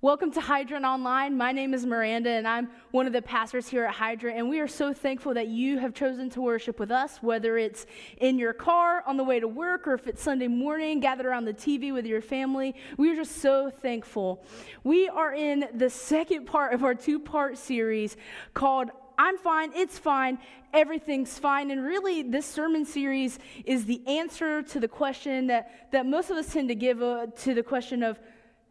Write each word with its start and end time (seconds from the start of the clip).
Welcome 0.00 0.30
to 0.34 0.40
Hydrant 0.40 0.84
Online. 0.84 1.36
My 1.36 1.50
name 1.50 1.74
is 1.74 1.84
Miranda, 1.84 2.30
and 2.30 2.46
I'm 2.46 2.68
one 2.92 3.08
of 3.08 3.12
the 3.12 3.20
pastors 3.20 3.66
here 3.66 3.84
at 3.84 3.92
Hydrant. 3.92 4.38
And 4.38 4.48
we 4.48 4.60
are 4.60 4.68
so 4.68 4.92
thankful 4.92 5.34
that 5.34 5.48
you 5.48 5.76
have 5.78 5.92
chosen 5.92 6.30
to 6.30 6.40
worship 6.40 6.78
with 6.78 6.92
us, 6.92 7.18
whether 7.20 7.58
it's 7.58 7.84
in 8.18 8.38
your 8.38 8.52
car 8.52 9.02
on 9.08 9.16
the 9.16 9.24
way 9.24 9.40
to 9.40 9.48
work 9.48 9.88
or 9.88 9.94
if 9.94 10.06
it's 10.06 10.22
Sunday 10.22 10.46
morning, 10.46 11.00
gathered 11.00 11.26
around 11.26 11.46
the 11.46 11.52
TV 11.52 11.92
with 11.92 12.06
your 12.06 12.20
family. 12.20 12.76
We 12.96 13.10
are 13.10 13.16
just 13.16 13.38
so 13.38 13.70
thankful. 13.70 14.44
We 14.84 15.08
are 15.08 15.34
in 15.34 15.64
the 15.74 15.90
second 15.90 16.46
part 16.46 16.74
of 16.74 16.84
our 16.84 16.94
two 16.94 17.18
part 17.18 17.58
series 17.58 18.16
called 18.54 18.90
I'm 19.18 19.36
fine, 19.36 19.72
it's 19.74 19.98
fine, 19.98 20.38
everything's 20.72 21.40
fine. 21.40 21.72
And 21.72 21.82
really, 21.82 22.22
this 22.22 22.46
sermon 22.46 22.84
series 22.84 23.40
is 23.64 23.84
the 23.84 24.06
answer 24.06 24.62
to 24.62 24.78
the 24.78 24.86
question 24.86 25.48
that, 25.48 25.90
that 25.90 26.06
most 26.06 26.30
of 26.30 26.36
us 26.36 26.52
tend 26.52 26.68
to 26.68 26.76
give 26.76 27.02
uh, 27.02 27.26
to 27.38 27.52
the 27.52 27.64
question 27.64 28.04
of, 28.04 28.20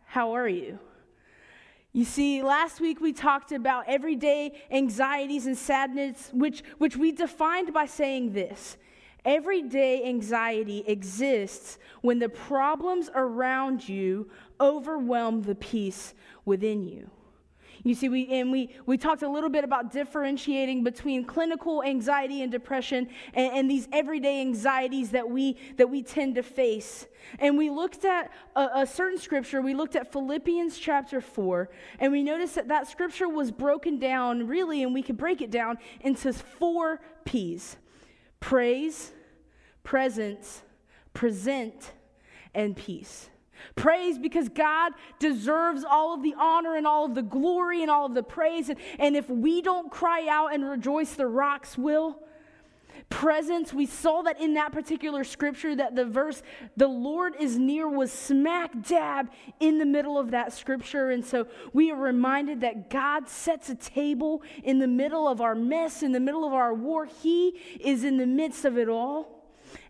How 0.05 0.31
are 0.33 0.47
you? 0.47 0.79
You 1.93 2.05
see, 2.05 2.43
last 2.43 2.79
week 2.79 3.01
we 3.01 3.13
talked 3.13 3.51
about 3.51 3.85
everyday 3.87 4.51
anxieties 4.69 5.47
and 5.47 5.57
sadness, 5.57 6.29
which, 6.33 6.63
which 6.77 6.95
we 6.95 7.11
defined 7.11 7.73
by 7.73 7.85
saying 7.85 8.33
this 8.33 8.77
everyday 9.25 10.05
anxiety 10.05 10.83
exists 10.87 11.77
when 12.01 12.17
the 12.17 12.29
problems 12.29 13.09
around 13.13 13.87
you 13.87 14.29
overwhelm 14.61 15.41
the 15.41 15.55
peace 15.55 16.13
within 16.45 16.85
you. 16.85 17.09
You 17.87 17.95
see, 17.95 18.09
we, 18.09 18.27
and 18.27 18.51
we, 18.51 18.75
we 18.85 18.97
talked 18.97 19.21
a 19.21 19.29
little 19.29 19.49
bit 19.49 19.63
about 19.63 19.93
differentiating 19.93 20.83
between 20.83 21.23
clinical 21.23 21.81
anxiety 21.83 22.41
and 22.41 22.51
depression 22.51 23.07
and, 23.33 23.53
and 23.53 23.71
these 23.71 23.87
everyday 23.93 24.41
anxieties 24.41 25.11
that 25.11 25.29
we, 25.29 25.57
that 25.77 25.89
we 25.89 26.03
tend 26.03 26.35
to 26.35 26.43
face. 26.43 27.07
And 27.39 27.57
we 27.57 27.69
looked 27.69 28.03
at 28.03 28.31
a, 28.57 28.69
a 28.75 28.87
certain 28.87 29.17
scripture. 29.17 29.61
We 29.61 29.73
looked 29.73 29.95
at 29.95 30.11
Philippians 30.11 30.77
chapter 30.77 31.21
4, 31.21 31.69
and 31.99 32.11
we 32.11 32.23
noticed 32.23 32.55
that 32.55 32.67
that 32.67 32.87
scripture 32.87 33.29
was 33.29 33.51
broken 33.51 33.99
down, 33.99 34.47
really, 34.47 34.83
and 34.83 34.93
we 34.93 35.01
could 35.01 35.17
break 35.17 35.41
it 35.41 35.51
down 35.51 35.77
into 36.01 36.33
four 36.33 36.99
P's 37.23 37.77
praise, 38.39 39.13
presence, 39.83 40.61
present, 41.13 41.93
and 42.53 42.75
peace. 42.75 43.29
Praise 43.75 44.17
because 44.17 44.49
God 44.49 44.93
deserves 45.19 45.83
all 45.83 46.13
of 46.13 46.23
the 46.23 46.35
honor 46.37 46.75
and 46.75 46.87
all 46.87 47.05
of 47.05 47.15
the 47.15 47.21
glory 47.21 47.81
and 47.81 47.91
all 47.91 48.05
of 48.05 48.13
the 48.13 48.23
praise. 48.23 48.69
And, 48.69 48.79
and 48.99 49.15
if 49.15 49.29
we 49.29 49.61
don't 49.61 49.91
cry 49.91 50.27
out 50.29 50.53
and 50.53 50.67
rejoice, 50.67 51.13
the 51.13 51.27
rocks 51.27 51.77
will. 51.77 52.19
Presence, 53.09 53.73
we 53.73 53.85
saw 53.85 54.21
that 54.23 54.41
in 54.41 54.55
that 54.55 54.73
particular 54.73 55.23
scripture, 55.23 55.73
that 55.75 55.95
the 55.95 56.03
verse, 56.03 56.43
the 56.75 56.89
Lord 56.89 57.35
is 57.39 57.57
near, 57.57 57.87
was 57.87 58.11
smack 58.11 58.85
dab 58.85 59.29
in 59.61 59.77
the 59.77 59.85
middle 59.85 60.19
of 60.19 60.31
that 60.31 60.51
scripture. 60.51 61.11
And 61.11 61.23
so 61.23 61.47
we 61.71 61.89
are 61.89 61.95
reminded 61.95 62.61
that 62.61 62.89
God 62.89 63.29
sets 63.29 63.69
a 63.69 63.75
table 63.75 64.41
in 64.61 64.79
the 64.79 64.87
middle 64.87 65.25
of 65.25 65.39
our 65.39 65.55
mess, 65.55 66.03
in 66.03 66.11
the 66.11 66.19
middle 66.19 66.45
of 66.45 66.51
our 66.51 66.73
war. 66.73 67.05
He 67.05 67.49
is 67.79 68.03
in 68.03 68.17
the 68.17 68.27
midst 68.27 68.65
of 68.65 68.77
it 68.77 68.89
all 68.89 69.36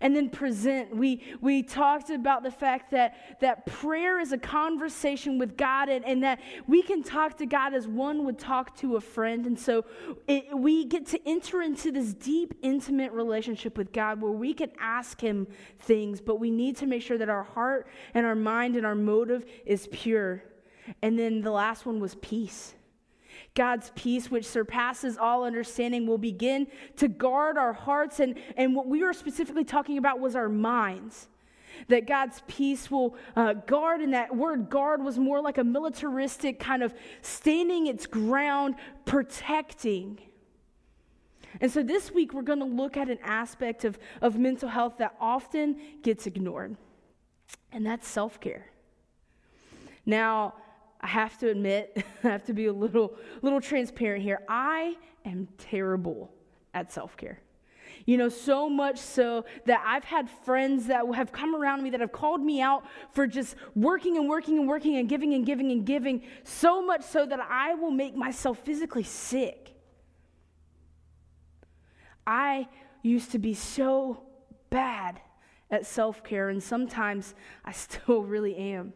and 0.02 0.16
then 0.16 0.30
present. 0.30 0.96
We, 0.96 1.24
we 1.42 1.64
talked 1.64 2.10
about 2.10 2.44
the 2.44 2.52
fact 2.52 2.92
that, 2.92 3.40
that 3.42 3.66
prayer 3.66 4.20
is 4.20 4.32
a 4.32 4.38
conversation 4.38 5.38
with 5.38 5.58
God 5.58 5.90
and, 5.90 6.06
and 6.06 6.24
that 6.24 6.40
we 6.68 6.82
can 6.82 7.04
talk 7.04 7.38
to 7.38 7.46
God 7.46 7.74
as 7.74 7.88
one 7.88 8.26
would 8.26 8.40
talk 8.40 8.76
to 8.78 8.96
a 8.96 9.02
friend. 9.02 9.46
And 9.46 9.60
so 9.60 9.86
it, 10.28 10.46
we 10.56 10.86
get 10.86 11.06
to 11.08 11.20
enter 11.28 11.62
into 11.62 11.92
this 11.92 12.14
deep, 12.14 12.54
intimate 12.62 13.12
relationship 13.12 13.78
with 13.78 13.92
God 13.92 14.22
where 14.22 14.32
we 14.32 14.54
can 14.54 14.72
ask 14.80 15.20
Him 15.20 15.48
things, 15.80 16.22
but 16.22 16.40
we 16.40 16.52
need 16.52 16.78
to 16.78 16.86
make 16.86 17.02
sure 17.02 17.18
that 17.18 17.30
our 17.30 17.44
heart 17.44 17.88
and 18.14 18.26
our 18.26 18.36
mind 18.36 18.76
and 18.76 18.86
our 18.86 18.96
motive 18.96 19.46
is 19.66 19.88
pure. 19.92 20.44
And 21.02 21.18
then 21.18 21.42
the 21.42 21.52
last 21.52 21.86
one 21.86 22.00
was 22.00 22.16
peace. 22.16 22.74
God's 23.58 23.92
peace, 23.96 24.30
which 24.30 24.46
surpasses 24.46 25.18
all 25.18 25.44
understanding, 25.44 26.06
will 26.06 26.20
begin 26.20 26.68
to 26.98 27.08
guard 27.08 27.58
our 27.58 27.74
hearts. 27.74 28.20
And, 28.20 28.38
and 28.56 28.76
what 28.76 28.88
we 28.88 29.04
were 29.04 29.14
specifically 29.14 29.66
talking 29.66 29.98
about 29.98 30.20
was 30.20 30.36
our 30.36 30.48
minds. 30.48 31.28
That 31.90 32.08
God's 32.08 32.44
peace 32.48 32.90
will 32.90 33.16
uh, 33.36 33.54
guard, 33.54 34.02
and 34.02 34.14
that 34.14 34.36
word 34.36 34.70
guard 34.70 35.04
was 35.04 35.18
more 35.18 35.42
like 35.42 35.58
a 35.58 35.64
militaristic 35.64 36.60
kind 36.60 36.84
of 36.84 36.94
standing 37.22 37.88
its 37.88 38.06
ground, 38.06 38.76
protecting. 39.06 40.20
And 41.60 41.72
so 41.72 41.82
this 41.82 42.12
week, 42.12 42.34
we're 42.34 42.44
going 42.44 42.60
to 42.60 42.66
look 42.66 42.96
at 42.96 43.10
an 43.10 43.20
aspect 43.24 43.86
of, 43.86 43.98
of 44.22 44.38
mental 44.38 44.70
health 44.70 44.98
that 45.00 45.16
often 45.20 45.78
gets 46.04 46.28
ignored, 46.28 46.78
and 47.72 47.86
that's 47.86 48.08
self 48.08 48.40
care. 48.40 48.68
Now, 50.06 50.54
I 51.08 51.10
have 51.10 51.38
to 51.38 51.50
admit, 51.50 52.04
I 52.26 52.28
have 52.28 52.44
to 52.48 52.54
be 52.54 52.66
a 52.66 52.74
little, 52.74 53.14
little 53.42 53.62
transparent 53.62 54.22
here. 54.24 54.42
I 54.50 54.98
am 55.24 55.48
terrible 55.58 56.34
at 56.74 56.92
self 56.92 57.16
care. 57.16 57.40
You 58.06 58.18
know, 58.18 58.28
so 58.28 58.70
much 58.70 59.00
so 59.00 59.46
that 59.66 59.82
I've 59.88 60.04
had 60.04 60.30
friends 60.30 60.88
that 60.88 61.06
have 61.16 61.32
come 61.32 61.56
around 61.56 61.82
me 61.82 61.92
that 61.92 62.02
have 62.02 62.12
called 62.12 62.42
me 62.42 62.60
out 62.60 62.84
for 63.14 63.26
just 63.26 63.56
working 63.74 64.18
and 64.18 64.28
working 64.28 64.60
and 64.60 64.68
working 64.68 64.98
and 64.98 65.08
giving 65.08 65.34
and 65.34 65.46
giving 65.46 65.72
and 65.72 65.86
giving, 65.86 66.24
so 66.44 66.86
much 66.86 67.04
so 67.04 67.26
that 67.26 67.40
I 67.40 67.74
will 67.76 67.92
make 67.92 68.14
myself 68.14 68.60
physically 68.60 69.04
sick. 69.04 69.76
I 72.26 72.68
used 73.02 73.32
to 73.32 73.40
be 73.40 73.54
so 73.54 74.24
bad 74.70 75.22
at 75.72 75.86
self 75.86 76.22
care, 76.22 76.50
and 76.50 76.62
sometimes 76.62 77.34
I 77.64 77.72
still 77.86 78.24
really 78.24 78.58
am. 78.58 78.92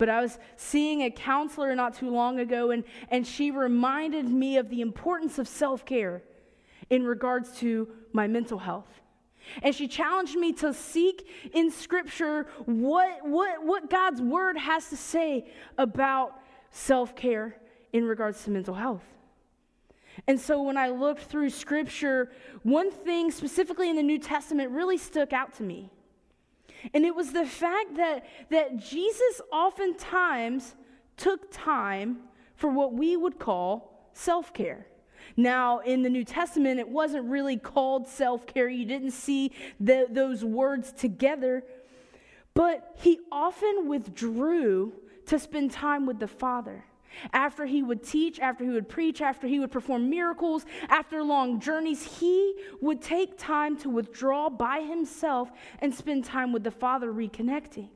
But 0.00 0.08
I 0.08 0.22
was 0.22 0.38
seeing 0.56 1.02
a 1.02 1.10
counselor 1.10 1.74
not 1.74 1.92
too 1.92 2.08
long 2.08 2.40
ago, 2.40 2.70
and, 2.70 2.84
and 3.10 3.26
she 3.26 3.50
reminded 3.50 4.26
me 4.26 4.56
of 4.56 4.70
the 4.70 4.80
importance 4.80 5.38
of 5.38 5.46
self 5.46 5.84
care 5.84 6.22
in 6.88 7.04
regards 7.04 7.52
to 7.58 7.86
my 8.14 8.26
mental 8.26 8.58
health. 8.58 8.88
And 9.62 9.74
she 9.74 9.86
challenged 9.86 10.36
me 10.36 10.54
to 10.54 10.72
seek 10.72 11.28
in 11.52 11.70
Scripture 11.70 12.46
what, 12.64 13.26
what, 13.26 13.62
what 13.62 13.90
God's 13.90 14.22
Word 14.22 14.56
has 14.56 14.88
to 14.88 14.96
say 14.96 15.50
about 15.76 16.32
self 16.70 17.14
care 17.14 17.60
in 17.92 18.06
regards 18.06 18.42
to 18.44 18.50
mental 18.50 18.74
health. 18.74 19.04
And 20.26 20.40
so 20.40 20.62
when 20.62 20.78
I 20.78 20.88
looked 20.88 21.24
through 21.24 21.50
Scripture, 21.50 22.32
one 22.62 22.90
thing 22.90 23.30
specifically 23.30 23.90
in 23.90 23.96
the 23.96 24.02
New 24.02 24.18
Testament 24.18 24.70
really 24.70 24.96
stuck 24.96 25.34
out 25.34 25.52
to 25.56 25.62
me. 25.62 25.90
And 26.94 27.04
it 27.04 27.14
was 27.14 27.32
the 27.32 27.46
fact 27.46 27.96
that, 27.96 28.26
that 28.50 28.76
Jesus 28.76 29.40
oftentimes 29.52 30.74
took 31.16 31.50
time 31.52 32.18
for 32.54 32.70
what 32.70 32.92
we 32.92 33.16
would 33.16 33.38
call 33.38 34.10
self 34.12 34.52
care. 34.52 34.86
Now, 35.36 35.78
in 35.80 36.02
the 36.02 36.10
New 36.10 36.24
Testament, 36.24 36.80
it 36.80 36.88
wasn't 36.88 37.24
really 37.30 37.56
called 37.56 38.06
self 38.08 38.46
care. 38.46 38.68
You 38.68 38.84
didn't 38.84 39.12
see 39.12 39.52
the, 39.78 40.06
those 40.10 40.44
words 40.44 40.92
together. 40.92 41.64
But 42.54 42.96
he 42.98 43.20
often 43.30 43.88
withdrew 43.88 44.92
to 45.26 45.38
spend 45.38 45.70
time 45.70 46.06
with 46.06 46.18
the 46.18 46.26
Father. 46.26 46.84
After 47.32 47.66
he 47.66 47.82
would 47.82 48.02
teach, 48.02 48.40
after 48.40 48.64
he 48.64 48.70
would 48.70 48.88
preach, 48.88 49.20
after 49.20 49.46
he 49.46 49.58
would 49.58 49.70
perform 49.70 50.08
miracles, 50.08 50.64
after 50.88 51.22
long 51.22 51.60
journeys, 51.60 52.18
he 52.18 52.54
would 52.80 53.02
take 53.02 53.38
time 53.38 53.76
to 53.78 53.90
withdraw 53.90 54.48
by 54.48 54.80
himself 54.80 55.50
and 55.80 55.94
spend 55.94 56.24
time 56.24 56.52
with 56.52 56.64
the 56.64 56.70
Father 56.70 57.12
reconnecting. 57.12 57.88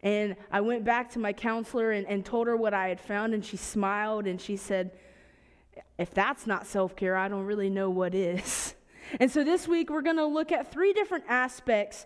And 0.00 0.36
I 0.52 0.60
went 0.60 0.84
back 0.84 1.10
to 1.12 1.18
my 1.18 1.32
counselor 1.32 1.90
and, 1.90 2.06
and 2.06 2.24
told 2.24 2.46
her 2.46 2.56
what 2.56 2.72
I 2.72 2.88
had 2.88 3.00
found, 3.00 3.34
and 3.34 3.44
she 3.44 3.56
smiled 3.56 4.26
and 4.26 4.40
she 4.40 4.56
said, 4.56 4.92
If 5.98 6.12
that's 6.12 6.46
not 6.46 6.66
self 6.66 6.94
care, 6.94 7.16
I 7.16 7.28
don't 7.28 7.44
really 7.44 7.70
know 7.70 7.90
what 7.90 8.14
is. 8.14 8.74
And 9.20 9.30
so 9.30 9.42
this 9.42 9.66
week, 9.66 9.88
we're 9.88 10.02
going 10.02 10.16
to 10.16 10.26
look 10.26 10.52
at 10.52 10.70
three 10.70 10.92
different 10.92 11.24
aspects 11.28 12.04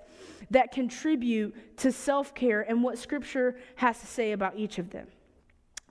that 0.53 0.71
contribute 0.71 1.77
to 1.79 1.91
self 1.91 2.33
care 2.33 2.61
and 2.61 2.81
what 2.81 2.97
Scripture 2.97 3.57
has 3.75 3.99
to 3.99 4.07
say 4.07 4.31
about 4.31 4.57
each 4.57 4.79
of 4.79 4.91
them. 4.91 5.09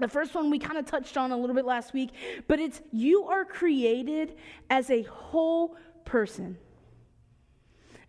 The 0.02 0.08
first 0.08 0.34
one 0.34 0.50
we 0.50 0.58
kind 0.58 0.80
of 0.80 0.88
touched 0.88 1.16
on 1.16 1.32
a 1.32 1.38
little 1.38 1.56
bit 1.56 1.64
last 1.64 1.94
week, 1.94 2.10
but 2.48 2.60
it's 2.60 2.82
you 2.92 3.26
are 3.26 3.46
created 3.46 4.36
as 4.68 4.90
a 4.90 5.04
whole 5.04 5.78
person. 6.06 6.58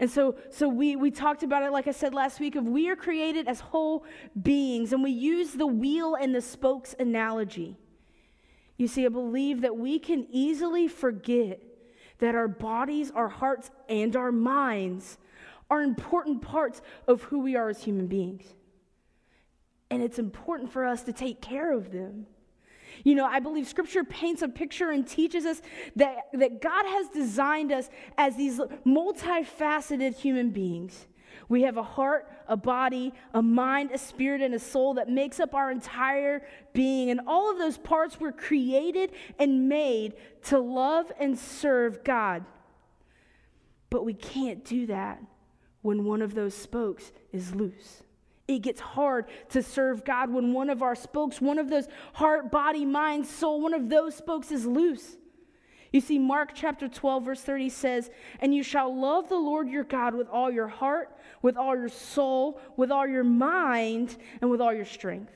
And 0.00 0.10
so, 0.10 0.36
so 0.50 0.70
we, 0.70 0.96
we 0.96 1.10
talked 1.10 1.42
about 1.42 1.62
it, 1.62 1.70
like 1.70 1.86
I 1.86 1.90
said 1.90 2.14
last 2.14 2.40
week, 2.40 2.56
of 2.56 2.66
we 2.66 2.88
are 2.88 2.96
created 2.96 3.46
as 3.46 3.60
whole 3.60 4.06
beings, 4.42 4.94
and 4.94 5.02
we 5.02 5.10
use 5.10 5.52
the 5.52 5.66
wheel 5.66 6.14
and 6.14 6.34
the 6.34 6.40
spokes 6.40 6.94
analogy. 6.98 7.76
You 8.78 8.88
see, 8.88 9.04
I 9.04 9.10
believe 9.10 9.60
that 9.60 9.76
we 9.76 9.98
can 9.98 10.26
easily 10.30 10.88
forget 10.88 11.60
that 12.20 12.34
our 12.34 12.48
bodies, 12.48 13.10
our 13.10 13.28
hearts, 13.28 13.70
and 13.90 14.16
our 14.16 14.32
minds 14.32 15.18
are 15.68 15.82
important 15.82 16.40
parts 16.40 16.80
of 17.06 17.24
who 17.24 17.40
we 17.40 17.54
are 17.54 17.68
as 17.68 17.84
human 17.84 18.06
beings 18.06 18.54
and 19.92 20.02
it's 20.02 20.18
important 20.18 20.72
for 20.72 20.86
us 20.86 21.02
to 21.02 21.12
take 21.12 21.42
care 21.42 21.72
of 21.72 21.92
them. 21.92 22.26
You 23.04 23.14
know, 23.14 23.26
I 23.26 23.40
believe 23.40 23.66
scripture 23.68 24.04
paints 24.04 24.40
a 24.40 24.48
picture 24.48 24.90
and 24.90 25.06
teaches 25.06 25.44
us 25.44 25.60
that, 25.96 26.28
that 26.32 26.62
God 26.62 26.86
has 26.86 27.08
designed 27.08 27.72
us 27.72 27.90
as 28.16 28.36
these 28.36 28.58
multifaceted 28.86 30.14
human 30.14 30.50
beings 30.50 31.06
We 31.48 31.62
have 31.62 31.76
a 31.76 31.82
heart, 31.82 32.30
a 32.48 32.56
body, 32.56 33.12
a 33.34 33.42
mind, 33.42 33.90
a 33.92 33.98
spirit, 33.98 34.40
and 34.40 34.54
a 34.54 34.58
soul 34.58 34.94
that 34.94 35.08
makes 35.08 35.40
up 35.40 35.54
our 35.54 35.70
entire 35.70 36.46
being. 36.72 37.10
And 37.10 37.20
all 37.26 37.50
of 37.50 37.58
those 37.58 37.76
parts 37.76 38.18
were 38.18 38.32
created 38.32 39.12
and 39.38 39.68
made 39.68 40.14
to 40.44 40.58
love 40.58 41.12
and 41.18 41.38
serve 41.38 42.04
God. 42.04 42.44
But 43.90 44.04
we 44.04 44.14
can't 44.14 44.64
do 44.64 44.86
that 44.86 45.22
when 45.82 46.04
one 46.04 46.22
of 46.22 46.34
those 46.34 46.54
spokes 46.54 47.12
is 47.32 47.54
loose. 47.54 48.02
It 48.56 48.62
gets 48.62 48.80
hard 48.80 49.26
to 49.50 49.62
serve 49.62 50.04
God 50.04 50.30
when 50.30 50.52
one 50.52 50.70
of 50.70 50.82
our 50.82 50.94
spokes, 50.94 51.40
one 51.40 51.58
of 51.58 51.68
those 51.68 51.88
heart, 52.12 52.50
body, 52.50 52.84
mind, 52.84 53.26
soul, 53.26 53.60
one 53.60 53.74
of 53.74 53.88
those 53.88 54.14
spokes 54.14 54.50
is 54.50 54.66
loose. 54.66 55.16
You 55.92 56.00
see, 56.00 56.18
Mark 56.18 56.52
chapter 56.54 56.88
12, 56.88 57.24
verse 57.24 57.42
30 57.42 57.68
says, 57.68 58.10
And 58.40 58.54
you 58.54 58.62
shall 58.62 58.98
love 58.98 59.28
the 59.28 59.36
Lord 59.36 59.68
your 59.68 59.84
God 59.84 60.14
with 60.14 60.28
all 60.28 60.50
your 60.50 60.68
heart, 60.68 61.14
with 61.42 61.56
all 61.56 61.76
your 61.76 61.90
soul, 61.90 62.60
with 62.76 62.90
all 62.90 63.06
your 63.06 63.24
mind, 63.24 64.16
and 64.40 64.50
with 64.50 64.60
all 64.60 64.72
your 64.72 64.86
strength. 64.86 65.32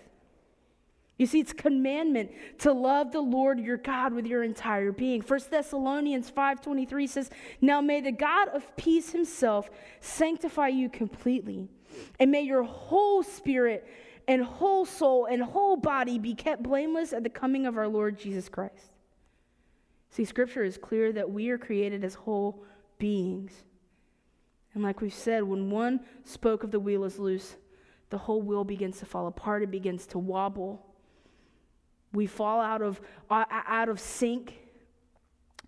You 1.18 1.26
see, 1.26 1.40
it's 1.40 1.52
commandment 1.52 2.30
to 2.58 2.72
love 2.72 3.12
the 3.12 3.20
Lord 3.20 3.58
your 3.58 3.78
God 3.78 4.12
with 4.12 4.26
your 4.26 4.42
entire 4.42 4.92
being. 4.92 5.22
1 5.22 5.40
Thessalonians 5.50 6.30
5:23 6.30 7.08
says, 7.08 7.30
Now 7.60 7.80
may 7.80 8.00
the 8.00 8.12
God 8.12 8.48
of 8.48 8.76
peace 8.76 9.12
himself 9.12 9.70
sanctify 10.00 10.68
you 10.68 10.90
completely, 10.90 11.68
and 12.18 12.30
may 12.30 12.42
your 12.42 12.62
whole 12.62 13.22
spirit 13.22 13.86
and 14.28 14.42
whole 14.42 14.84
soul 14.84 15.26
and 15.26 15.42
whole 15.42 15.76
body 15.76 16.18
be 16.18 16.34
kept 16.34 16.62
blameless 16.62 17.12
at 17.12 17.22
the 17.22 17.30
coming 17.30 17.66
of 17.66 17.76
our 17.76 17.88
Lord 17.88 18.18
Jesus 18.18 18.48
Christ. 18.48 18.92
See, 20.10 20.24
scripture 20.24 20.64
is 20.64 20.78
clear 20.78 21.12
that 21.12 21.30
we 21.30 21.50
are 21.50 21.58
created 21.58 22.02
as 22.02 22.14
whole 22.14 22.64
beings. 22.98 23.52
And 24.74 24.82
like 24.82 25.00
we've 25.00 25.12
said, 25.12 25.42
when 25.42 25.70
one 25.70 26.00
spoke 26.24 26.62
of 26.62 26.70
the 26.70 26.80
wheel 26.80 27.04
is 27.04 27.18
loose, 27.18 27.56
the 28.10 28.18
whole 28.18 28.42
wheel 28.42 28.64
begins 28.64 28.98
to 29.00 29.06
fall 29.06 29.26
apart, 29.26 29.62
it 29.62 29.70
begins 29.70 30.06
to 30.08 30.18
wobble. 30.18 30.84
We 32.12 32.26
fall 32.26 32.60
out 32.60 32.82
of, 32.82 33.00
uh, 33.30 33.44
out 33.50 33.88
of 33.88 34.00
sync. 34.00 34.58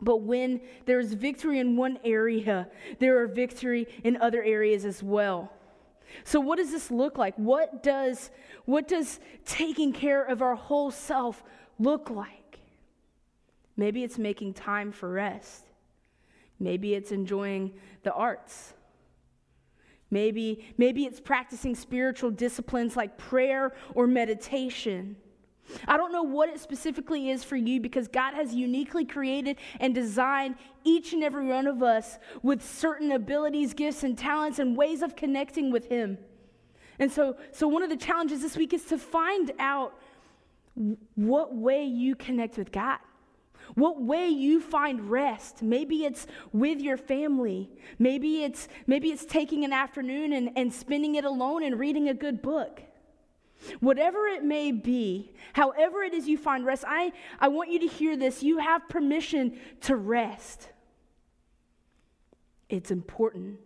But 0.00 0.22
when 0.22 0.60
there's 0.86 1.12
victory 1.12 1.58
in 1.58 1.76
one 1.76 1.98
area, 2.04 2.68
there 3.00 3.20
are 3.20 3.26
victory 3.26 3.86
in 4.04 4.16
other 4.16 4.42
areas 4.42 4.84
as 4.84 5.02
well. 5.02 5.52
So 6.24 6.40
what 6.40 6.56
does 6.56 6.70
this 6.70 6.90
look 6.90 7.18
like? 7.18 7.34
What 7.36 7.82
does 7.82 8.30
what 8.64 8.88
does 8.88 9.20
taking 9.44 9.92
care 9.92 10.22
of 10.22 10.42
our 10.42 10.54
whole 10.54 10.90
self 10.90 11.42
look 11.78 12.10
like? 12.10 12.60
Maybe 13.76 14.02
it's 14.02 14.18
making 14.18 14.54
time 14.54 14.92
for 14.92 15.10
rest. 15.10 15.64
Maybe 16.58 16.94
it's 16.94 17.12
enjoying 17.12 17.74
the 18.02 18.12
arts. 18.12 18.74
Maybe 20.10 20.66
maybe 20.76 21.04
it's 21.04 21.20
practicing 21.20 21.74
spiritual 21.74 22.30
disciplines 22.30 22.96
like 22.96 23.18
prayer 23.18 23.72
or 23.94 24.06
meditation. 24.06 25.16
I 25.86 25.96
don't 25.96 26.12
know 26.12 26.22
what 26.22 26.48
it 26.48 26.60
specifically 26.60 27.30
is 27.30 27.44
for 27.44 27.56
you 27.56 27.80
because 27.80 28.08
God 28.08 28.34
has 28.34 28.54
uniquely 28.54 29.04
created 29.04 29.58
and 29.80 29.94
designed 29.94 30.56
each 30.84 31.12
and 31.12 31.22
every 31.22 31.46
one 31.46 31.66
of 31.66 31.82
us 31.82 32.18
with 32.42 32.62
certain 32.62 33.12
abilities, 33.12 33.74
gifts, 33.74 34.02
and 34.02 34.16
talents 34.16 34.58
and 34.58 34.76
ways 34.76 35.02
of 35.02 35.16
connecting 35.16 35.70
with 35.70 35.88
Him. 35.88 36.18
And 36.98 37.12
so, 37.12 37.36
so 37.52 37.68
one 37.68 37.82
of 37.82 37.90
the 37.90 37.96
challenges 37.96 38.42
this 38.42 38.56
week 38.56 38.72
is 38.72 38.84
to 38.86 38.98
find 38.98 39.52
out 39.58 39.94
what 41.14 41.54
way 41.54 41.84
you 41.84 42.14
connect 42.14 42.56
with 42.56 42.72
God. 42.72 42.98
What 43.74 44.00
way 44.00 44.28
you 44.28 44.60
find 44.60 45.10
rest. 45.10 45.62
Maybe 45.62 46.04
it's 46.04 46.26
with 46.52 46.80
your 46.80 46.96
family. 46.96 47.70
Maybe 47.98 48.42
it's 48.42 48.66
maybe 48.86 49.10
it's 49.10 49.26
taking 49.26 49.64
an 49.64 49.72
afternoon 49.72 50.32
and, 50.32 50.50
and 50.56 50.72
spending 50.72 51.16
it 51.16 51.24
alone 51.24 51.62
and 51.62 51.78
reading 51.78 52.08
a 52.08 52.14
good 52.14 52.40
book. 52.40 52.82
Whatever 53.80 54.26
it 54.26 54.44
may 54.44 54.72
be, 54.72 55.32
however 55.52 56.02
it 56.02 56.14
is 56.14 56.28
you 56.28 56.38
find 56.38 56.64
rest, 56.64 56.84
I, 56.86 57.12
I 57.40 57.48
want 57.48 57.70
you 57.70 57.80
to 57.80 57.86
hear 57.86 58.16
this. 58.16 58.42
You 58.42 58.58
have 58.58 58.88
permission 58.88 59.58
to 59.82 59.96
rest. 59.96 60.68
It's 62.68 62.90
important 62.90 63.58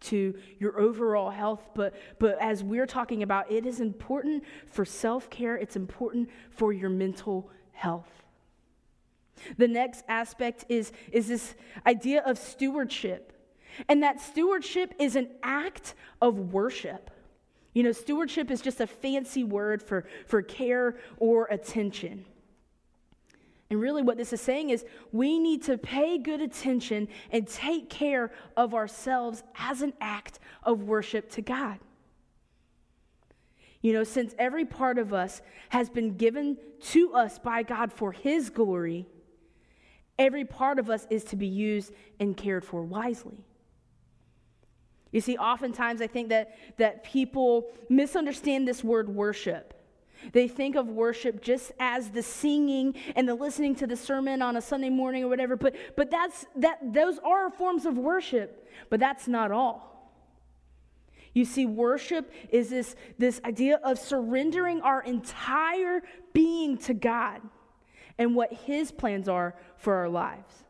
to 0.00 0.34
your 0.58 0.78
overall 0.78 1.30
health, 1.30 1.70
but, 1.74 1.94
but 2.18 2.40
as 2.40 2.62
we're 2.62 2.86
talking 2.86 3.22
about, 3.22 3.50
it 3.50 3.66
is 3.66 3.80
important 3.80 4.44
for 4.66 4.84
self 4.84 5.28
care, 5.30 5.56
it's 5.56 5.76
important 5.76 6.28
for 6.50 6.72
your 6.72 6.90
mental 6.90 7.50
health. 7.72 8.10
The 9.56 9.68
next 9.68 10.04
aspect 10.08 10.64
is, 10.68 10.92
is 11.12 11.28
this 11.28 11.54
idea 11.86 12.22
of 12.22 12.38
stewardship. 12.38 13.32
And 13.88 14.02
that 14.02 14.20
stewardship 14.20 14.94
is 14.98 15.14
an 15.14 15.28
act 15.42 15.94
of 16.20 16.52
worship. 16.52 17.10
You 17.74 17.82
know, 17.82 17.92
stewardship 17.92 18.50
is 18.50 18.60
just 18.60 18.80
a 18.80 18.86
fancy 18.86 19.44
word 19.44 19.82
for, 19.82 20.04
for 20.26 20.42
care 20.42 20.96
or 21.18 21.46
attention. 21.46 22.24
And 23.70 23.80
really, 23.80 24.02
what 24.02 24.16
this 24.16 24.32
is 24.32 24.40
saying 24.40 24.70
is 24.70 24.84
we 25.12 25.38
need 25.38 25.62
to 25.64 25.76
pay 25.76 26.16
good 26.18 26.40
attention 26.40 27.08
and 27.30 27.46
take 27.46 27.90
care 27.90 28.32
of 28.56 28.74
ourselves 28.74 29.42
as 29.56 29.82
an 29.82 29.92
act 30.00 30.38
of 30.62 30.84
worship 30.84 31.30
to 31.32 31.42
God. 31.42 31.78
You 33.82 33.92
know, 33.92 34.04
since 34.04 34.34
every 34.38 34.64
part 34.64 34.98
of 34.98 35.12
us 35.12 35.42
has 35.68 35.90
been 35.90 36.16
given 36.16 36.56
to 36.80 37.12
us 37.14 37.38
by 37.38 37.62
God 37.62 37.92
for 37.92 38.10
His 38.10 38.48
glory, 38.48 39.06
every 40.18 40.44
part 40.44 40.78
of 40.78 40.88
us 40.88 41.06
is 41.10 41.22
to 41.24 41.36
be 41.36 41.46
used 41.46 41.92
and 42.18 42.36
cared 42.36 42.64
for 42.64 42.82
wisely. 42.82 43.44
You 45.12 45.20
see, 45.20 45.36
oftentimes 45.36 46.02
I 46.02 46.06
think 46.06 46.28
that, 46.28 46.56
that 46.76 47.04
people 47.04 47.70
misunderstand 47.88 48.68
this 48.68 48.84
word 48.84 49.08
worship. 49.08 49.74
They 50.32 50.48
think 50.48 50.76
of 50.76 50.88
worship 50.88 51.40
just 51.42 51.72
as 51.78 52.10
the 52.10 52.22
singing 52.22 52.94
and 53.14 53.28
the 53.28 53.34
listening 53.34 53.74
to 53.76 53.86
the 53.86 53.96
sermon 53.96 54.42
on 54.42 54.56
a 54.56 54.60
Sunday 54.60 54.90
morning 54.90 55.24
or 55.24 55.28
whatever, 55.28 55.56
but, 55.56 55.76
but 55.96 56.10
that's, 56.10 56.44
that, 56.56 56.92
those 56.92 57.18
are 57.20 57.50
forms 57.50 57.86
of 57.86 57.96
worship, 57.96 58.68
but 58.90 59.00
that's 59.00 59.28
not 59.28 59.52
all. 59.52 59.88
You 61.34 61.44
see, 61.44 61.66
worship 61.66 62.32
is 62.50 62.68
this, 62.68 62.96
this 63.16 63.40
idea 63.44 63.76
of 63.84 63.98
surrendering 63.98 64.80
our 64.80 65.02
entire 65.02 66.02
being 66.32 66.78
to 66.78 66.94
God 66.94 67.40
and 68.18 68.34
what 68.34 68.52
His 68.52 68.90
plans 68.90 69.28
are 69.28 69.54
for 69.76 69.94
our 69.94 70.08
lives. 70.08 70.64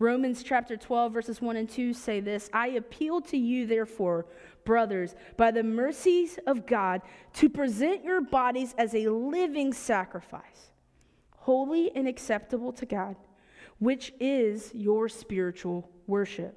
Romans 0.00 0.42
chapter 0.42 0.78
12, 0.78 1.12
verses 1.12 1.42
1 1.42 1.56
and 1.56 1.68
2 1.68 1.92
say 1.92 2.20
this 2.20 2.48
I 2.54 2.68
appeal 2.68 3.20
to 3.20 3.36
you, 3.36 3.66
therefore, 3.66 4.24
brothers, 4.64 5.14
by 5.36 5.50
the 5.50 5.62
mercies 5.62 6.38
of 6.46 6.66
God, 6.66 7.02
to 7.34 7.50
present 7.50 8.02
your 8.02 8.22
bodies 8.22 8.74
as 8.78 8.94
a 8.94 9.08
living 9.08 9.74
sacrifice, 9.74 10.72
holy 11.36 11.94
and 11.94 12.08
acceptable 12.08 12.72
to 12.72 12.86
God, 12.86 13.14
which 13.78 14.14
is 14.18 14.72
your 14.74 15.06
spiritual 15.10 15.90
worship. 16.06 16.56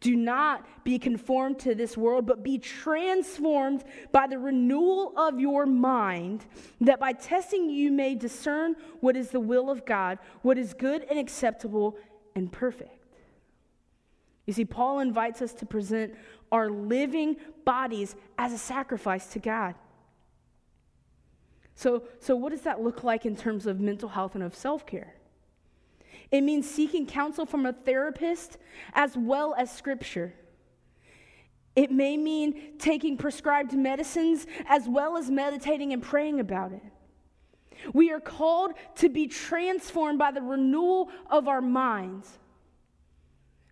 Do 0.00 0.14
not 0.16 0.84
be 0.84 0.98
conformed 0.98 1.58
to 1.60 1.74
this 1.74 1.96
world, 1.96 2.26
but 2.26 2.42
be 2.42 2.58
transformed 2.58 3.84
by 4.12 4.26
the 4.26 4.38
renewal 4.38 5.12
of 5.16 5.40
your 5.40 5.66
mind, 5.66 6.46
that 6.80 7.00
by 7.00 7.12
testing 7.12 7.70
you 7.70 7.90
may 7.90 8.14
discern 8.14 8.76
what 9.00 9.16
is 9.16 9.30
the 9.30 9.40
will 9.40 9.70
of 9.70 9.84
God, 9.84 10.18
what 10.42 10.58
is 10.58 10.74
good 10.74 11.04
and 11.04 11.18
acceptable 11.18 11.96
and 12.38 12.50
perfect. 12.50 12.98
You 14.46 14.54
see, 14.54 14.64
Paul 14.64 15.00
invites 15.00 15.42
us 15.42 15.52
to 15.54 15.66
present 15.66 16.14
our 16.50 16.70
living 16.70 17.36
bodies 17.66 18.16
as 18.38 18.52
a 18.54 18.58
sacrifice 18.58 19.26
to 19.34 19.38
God. 19.38 19.74
So, 21.74 22.04
so 22.18 22.34
what 22.34 22.50
does 22.50 22.62
that 22.62 22.80
look 22.80 23.04
like 23.04 23.26
in 23.26 23.36
terms 23.36 23.66
of 23.66 23.78
mental 23.78 24.08
health 24.08 24.34
and 24.34 24.42
of 24.42 24.54
self 24.54 24.86
care? 24.86 25.14
It 26.30 26.40
means 26.40 26.68
seeking 26.68 27.06
counsel 27.06 27.46
from 27.46 27.66
a 27.66 27.72
therapist 27.72 28.58
as 28.94 29.16
well 29.16 29.54
as 29.56 29.70
scripture. 29.70 30.34
It 31.76 31.90
may 31.90 32.16
mean 32.16 32.78
taking 32.78 33.16
prescribed 33.16 33.72
medicines 33.72 34.46
as 34.66 34.88
well 34.88 35.16
as 35.16 35.30
meditating 35.30 35.92
and 35.92 36.02
praying 36.02 36.40
about 36.40 36.72
it. 36.72 36.82
We 37.92 38.10
are 38.10 38.20
called 38.20 38.72
to 38.96 39.08
be 39.08 39.26
transformed 39.26 40.18
by 40.18 40.32
the 40.32 40.42
renewal 40.42 41.10
of 41.30 41.48
our 41.48 41.60
minds. 41.60 42.38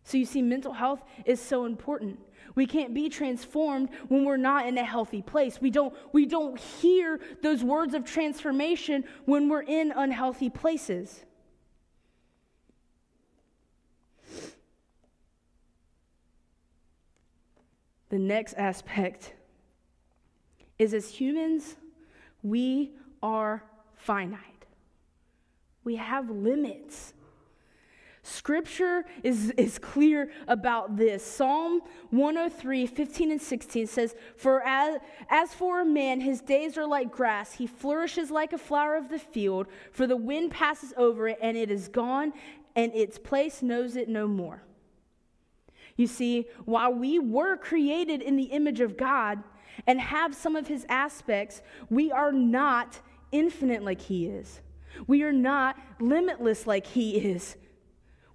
So, 0.04 0.18
you 0.18 0.24
see, 0.24 0.42
mental 0.42 0.72
health 0.72 1.02
is 1.24 1.40
so 1.40 1.64
important. 1.64 2.20
We 2.54 2.66
can't 2.66 2.94
be 2.94 3.08
transformed 3.08 3.90
when 4.08 4.24
we're 4.24 4.36
not 4.36 4.66
in 4.66 4.78
a 4.78 4.84
healthy 4.84 5.20
place. 5.20 5.60
We 5.60 5.70
don't, 5.70 5.94
we 6.12 6.26
don't 6.26 6.58
hear 6.58 7.20
those 7.42 7.62
words 7.62 7.92
of 7.92 8.04
transformation 8.04 9.04
when 9.26 9.48
we're 9.48 9.62
in 9.62 9.92
unhealthy 9.92 10.48
places. 10.48 11.24
The 18.08 18.18
next 18.18 18.54
aspect 18.54 19.34
is 20.78 20.94
as 20.94 21.08
humans, 21.08 21.76
we 22.42 22.92
are 23.22 23.64
finite. 24.06 24.66
We 25.82 25.96
have 25.96 26.30
limits. 26.30 27.12
Scripture 28.22 29.04
is, 29.22 29.50
is 29.56 29.78
clear 29.78 30.30
about 30.48 30.96
this. 30.96 31.24
Psalm 31.24 31.80
103, 32.10 32.86
15 32.86 33.30
and 33.32 33.42
16 33.42 33.86
says, 33.86 34.14
For 34.36 34.62
as, 34.62 34.98
as 35.28 35.54
for 35.54 35.80
a 35.80 35.84
man, 35.84 36.20
his 36.20 36.40
days 36.40 36.78
are 36.78 36.86
like 36.86 37.12
grass. 37.12 37.52
He 37.52 37.66
flourishes 37.66 38.30
like 38.30 38.52
a 38.52 38.58
flower 38.58 38.96
of 38.96 39.08
the 39.08 39.18
field, 39.18 39.66
for 39.92 40.06
the 40.06 40.16
wind 40.16 40.50
passes 40.50 40.92
over 40.96 41.28
it, 41.28 41.38
and 41.42 41.56
it 41.56 41.70
is 41.70 41.88
gone, 41.88 42.32
and 42.74 42.92
its 42.94 43.18
place 43.18 43.62
knows 43.62 43.96
it 43.96 44.08
no 44.08 44.26
more. 44.26 44.62
You 45.96 46.06
see, 46.06 46.46
while 46.64 46.92
we 46.92 47.18
were 47.18 47.56
created 47.56 48.22
in 48.22 48.36
the 48.36 48.44
image 48.44 48.80
of 48.80 48.96
God 48.96 49.42
and 49.86 50.00
have 50.00 50.34
some 50.34 50.56
of 50.56 50.66
his 50.66 50.84
aspects, 50.88 51.62
we 51.90 52.10
are 52.10 52.32
not 52.32 53.00
infinite 53.38 53.82
like 53.82 54.00
he 54.00 54.26
is. 54.26 54.60
We 55.06 55.22
are 55.22 55.32
not 55.32 55.76
limitless 56.00 56.66
like 56.66 56.86
he 56.86 57.16
is. 57.16 57.56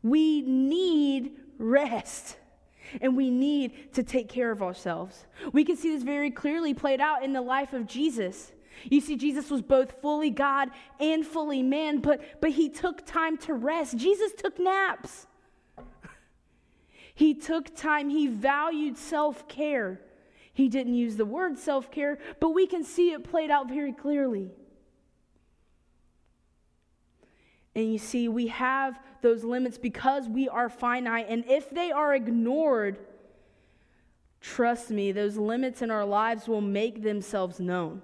We 0.03 0.41
need 0.41 1.33
rest 1.57 2.37
and 2.99 3.15
we 3.15 3.29
need 3.29 3.93
to 3.93 4.03
take 4.03 4.27
care 4.27 4.51
of 4.51 4.61
ourselves. 4.61 5.25
We 5.53 5.63
can 5.63 5.77
see 5.77 5.93
this 5.93 6.03
very 6.03 6.31
clearly 6.31 6.73
played 6.73 6.99
out 6.99 7.23
in 7.23 7.33
the 7.33 7.41
life 7.41 7.73
of 7.73 7.87
Jesus. 7.87 8.51
You 8.83 8.99
see, 8.99 9.15
Jesus 9.15 9.49
was 9.49 9.61
both 9.61 10.01
fully 10.01 10.29
God 10.29 10.69
and 10.99 11.25
fully 11.25 11.61
man, 11.61 11.99
but, 11.99 12.41
but 12.41 12.51
he 12.51 12.69
took 12.69 13.05
time 13.05 13.37
to 13.39 13.53
rest. 13.53 13.97
Jesus 13.97 14.31
took 14.33 14.59
naps. 14.59 15.27
He 17.13 17.35
took 17.35 17.75
time, 17.75 18.09
he 18.09 18.27
valued 18.27 18.97
self 18.97 19.47
care. 19.47 20.01
He 20.53 20.69
didn't 20.69 20.95
use 20.95 21.15
the 21.15 21.25
word 21.25 21.57
self 21.57 21.91
care, 21.91 22.17
but 22.39 22.49
we 22.49 22.65
can 22.65 22.83
see 22.83 23.11
it 23.11 23.23
played 23.23 23.51
out 23.51 23.69
very 23.69 23.93
clearly. 23.93 24.49
And 27.75 27.91
you 27.91 27.97
see, 27.97 28.27
we 28.27 28.47
have 28.47 28.99
those 29.21 29.43
limits 29.43 29.77
because 29.77 30.27
we 30.27 30.49
are 30.49 30.69
finite. 30.69 31.27
And 31.29 31.45
if 31.47 31.69
they 31.69 31.91
are 31.91 32.13
ignored, 32.13 32.99
trust 34.41 34.89
me, 34.89 35.11
those 35.11 35.37
limits 35.37 35.81
in 35.81 35.89
our 35.89 36.05
lives 36.05 36.47
will 36.47 36.61
make 36.61 37.01
themselves 37.01 37.59
known. 37.59 38.01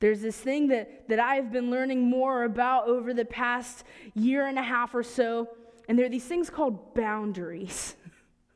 There's 0.00 0.20
this 0.20 0.36
thing 0.36 0.68
that, 0.68 1.08
that 1.08 1.20
I've 1.20 1.52
been 1.52 1.70
learning 1.70 2.02
more 2.02 2.42
about 2.44 2.88
over 2.88 3.14
the 3.14 3.24
past 3.24 3.84
year 4.14 4.46
and 4.46 4.58
a 4.58 4.62
half 4.62 4.94
or 4.94 5.04
so, 5.04 5.48
and 5.88 5.96
there 5.96 6.06
are 6.06 6.10
these 6.10 6.24
things 6.24 6.50
called 6.50 6.94
boundaries. 6.94 7.94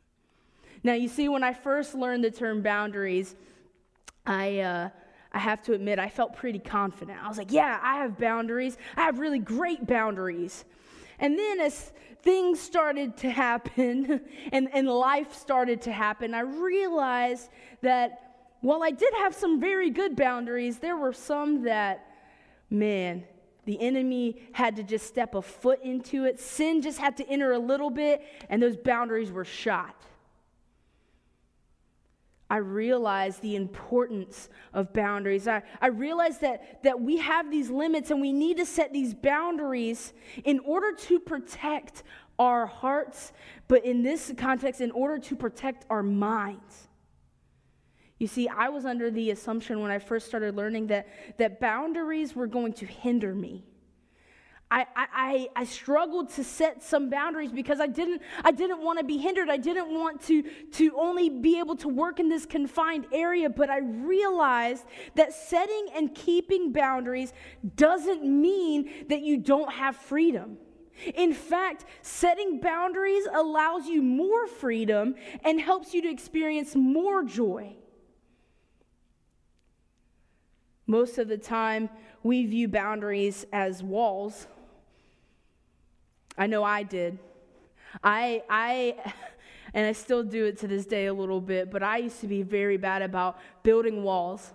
now, 0.83 0.95
you 0.95 1.07
see, 1.09 1.29
when 1.29 1.45
I 1.45 1.53
first 1.53 1.95
learned 1.95 2.25
the 2.25 2.31
term 2.31 2.63
boundaries, 2.63 3.35
I. 4.27 4.59
Uh, 4.61 4.89
I 5.37 5.39
have 5.39 5.61
to 5.65 5.75
admit, 5.75 5.99
I 5.99 6.09
felt 6.09 6.35
pretty 6.35 6.59
confident. 6.59 7.23
I 7.23 7.29
was 7.29 7.37
like, 7.37 7.53
yeah, 7.53 7.79
I 7.83 7.97
have 7.97 8.17
boundaries. 8.17 8.79
I 8.97 9.03
have 9.03 9.19
really 9.19 9.39
great 9.39 9.87
boundaries. 9.87 10.65
And 11.19 11.39
then 11.39 11.61
as 11.61 11.93
things 12.23 12.59
started 12.59 13.19
to 13.19 13.29
happen 13.29 14.23
and, 14.53 14.71
and 14.73 14.89
life 14.89 15.35
started 15.35 15.83
to 15.83 15.93
happen, 15.93 16.33
I 16.33 16.41
realized 16.41 17.51
that 17.83 18.47
while 18.63 18.83
I 18.83 18.93
did 18.93 19.13
have 19.19 19.35
some 19.35 19.61
very 19.61 19.91
good 19.91 20.17
boundaries, 20.17 20.79
there 20.79 20.97
were 20.97 21.13
some 21.13 21.65
that, 21.65 22.07
man, 22.71 23.25
the 23.67 23.79
enemy 23.79 24.41
had 24.53 24.77
to 24.77 24.83
just 24.83 25.07
step 25.07 25.35
a 25.35 25.43
foot 25.43 25.83
into 25.83 26.25
it. 26.25 26.41
Sin 26.41 26.81
just 26.81 26.97
had 26.97 27.19
to 27.19 27.29
enter 27.29 27.53
a 27.53 27.59
little 27.59 27.91
bit, 27.91 28.23
and 28.49 28.63
those 28.63 28.79
boundaries 28.79 29.31
were 29.31 29.45
shot. 29.45 29.96
I 32.49 32.59
realize 32.59 33.39
the 33.39 33.57
importance 33.57 34.49
of 34.73 34.93
boundaries. 34.93 35.49
I, 35.49 35.63
I 35.81 35.89
realize 35.89 36.39
that, 36.39 36.83
that 36.85 37.01
we 37.01 37.17
have 37.19 37.51
these 37.51 37.71
limits 37.71 38.11
and 38.11 38.21
we 38.21 38.33
need 38.33 38.59
to 38.59 38.67
set 38.67 38.93
these 38.93 39.15
boundaries 39.15 40.13
in 40.45 40.61
order 40.61 40.93
to 40.93 41.19
protect 41.19 42.05
our 42.39 42.67
hearts, 42.67 43.33
but 43.67 43.85
in 43.85 44.03
this 44.03 44.33
context, 44.37 44.81
in 44.81 44.93
order 44.93 45.19
to 45.19 45.35
protect 45.35 45.87
our 45.91 46.03
minds. 46.03 46.89
You 48.19 48.27
see, 48.27 48.49
I 48.49 48.69
was 48.69 48.85
under 48.85 49.11
the 49.11 49.31
assumption 49.31 49.81
when 49.81 49.91
I 49.91 49.99
first 49.99 50.27
started 50.27 50.55
learning 50.55 50.87
that, 50.87 51.09
that 51.39 51.61
boundaries 51.61 52.35
were 52.35 52.47
going 52.47 52.73
to 52.75 52.87
hinder 52.87 53.35
me. 53.35 53.65
I, 54.69 54.85
I, 54.97 55.49
I 55.55 55.65
struggled 55.65 56.31
to 56.31 56.43
set 56.43 56.83
some 56.83 57.09
boundaries 57.09 57.53
because 57.53 57.79
I 57.79 57.87
didn't, 57.87 58.21
I 58.43 58.51
didn't 58.51 58.83
want 58.83 58.99
to 58.99 59.05
be 59.05 59.17
hindered. 59.17 59.49
I 59.49 59.59
didn't 59.59 59.95
want 59.95 60.21
to, 60.23 60.43
to 60.73 60.93
only 60.97 61.31
be 61.31 61.61
able 61.61 61.77
to 61.77 61.89
work 61.89 62.19
in 62.19 62.29
this 62.29 62.47
confined 62.47 63.07
area. 63.13 63.49
But 63.49 63.71
I 63.71 63.79
realized 63.79 64.85
that 65.15 65.33
setting 65.33 65.87
and 65.95 66.13
keeping 66.15 66.73
boundaries 66.73 67.33
doesn't 67.77 68.25
mean 68.25 69.07
that 69.09 69.21
you 69.21 69.37
don't 69.37 69.73
have 69.73 69.97
freedom. 69.97 70.59
In 71.15 71.33
fact, 71.33 71.85
setting 72.03 72.59
boundaries 72.59 73.29
allows 73.33 73.87
you 73.87 74.03
more 74.03 74.49
freedom 74.49 75.15
and 75.45 75.61
helps 75.61 75.95
you 75.95 76.03
to 76.03 76.11
experience 76.11 76.75
more 76.75 77.23
joy. 77.23 77.77
Most 80.89 81.19
of 81.19 81.29
the 81.29 81.39
time, 81.39 81.89
we 82.23 82.47
view 82.47 82.67
boundaries 82.67 83.45
as 83.53 83.83
walls 83.83 84.49
I 86.39 86.47
know 86.47 86.63
I 86.63 86.83
did. 86.83 87.19
I, 88.03 88.43
I, 88.49 89.13
and 89.75 89.87
I 89.87 89.93
still 89.93 90.23
do 90.23 90.45
it 90.47 90.59
to 90.59 90.69
this 90.69 90.87
day 90.87 91.07
a 91.07 91.15
little 91.15 91.41
bit, 91.41 91.71
but 91.71 91.83
I 91.83 91.99
used 91.99 92.21
to 92.21 92.27
be 92.27 92.43
very 92.43 92.77
bad 92.77 93.03
about 93.03 93.39
building 93.63 94.03
walls. 94.03 94.53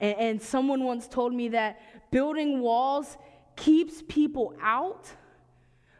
And, 0.00 0.16
and 0.18 0.42
someone 0.42 0.84
once 0.84 1.08
told 1.08 1.32
me 1.32 1.48
that 1.48 1.80
building 2.10 2.60
walls 2.60 3.16
keeps 3.56 4.02
people 4.08 4.54
out, 4.60 5.10